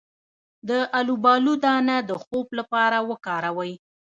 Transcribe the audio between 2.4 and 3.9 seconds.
لپاره وکاروئ